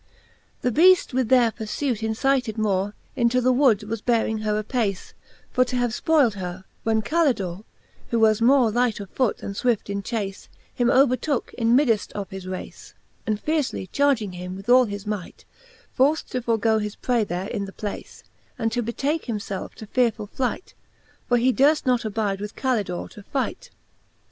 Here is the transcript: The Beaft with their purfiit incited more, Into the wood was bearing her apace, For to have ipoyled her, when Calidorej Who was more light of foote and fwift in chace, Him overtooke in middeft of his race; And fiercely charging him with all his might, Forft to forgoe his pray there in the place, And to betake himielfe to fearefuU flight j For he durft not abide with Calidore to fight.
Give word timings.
The 0.63 0.71
Beaft 0.71 1.13
with 1.13 1.29
their 1.29 1.51
purfiit 1.51 2.01
incited 2.01 2.57
more, 2.57 2.95
Into 3.15 3.39
the 3.39 3.51
wood 3.53 3.83
was 3.83 4.01
bearing 4.01 4.39
her 4.39 4.57
apace, 4.57 5.13
For 5.51 5.63
to 5.65 5.75
have 5.75 5.91
ipoyled 5.91 6.33
her, 6.33 6.63
when 6.81 7.03
Calidorej 7.03 7.63
Who 8.09 8.19
was 8.19 8.41
more 8.41 8.71
light 8.71 8.99
of 8.99 9.11
foote 9.11 9.43
and 9.43 9.53
fwift 9.53 9.91
in 9.91 10.01
chace, 10.01 10.49
Him 10.73 10.87
overtooke 10.87 11.53
in 11.53 11.77
middeft 11.77 12.13
of 12.13 12.31
his 12.31 12.47
race; 12.47 12.95
And 13.27 13.39
fiercely 13.39 13.91
charging 13.91 14.31
him 14.31 14.55
with 14.55 14.69
all 14.69 14.85
his 14.85 15.05
might, 15.05 15.45
Forft 15.95 16.29
to 16.31 16.41
forgoe 16.41 16.79
his 16.81 16.95
pray 16.95 17.23
there 17.23 17.47
in 17.49 17.65
the 17.65 17.71
place, 17.71 18.23
And 18.57 18.71
to 18.71 18.81
betake 18.81 19.25
himielfe 19.25 19.75
to 19.75 19.85
fearefuU 19.85 20.31
flight 20.31 20.65
j 20.65 20.75
For 21.29 21.37
he 21.37 21.53
durft 21.53 21.85
not 21.85 22.05
abide 22.05 22.41
with 22.41 22.55
Calidore 22.55 23.09
to 23.11 23.21
fight. 23.21 23.69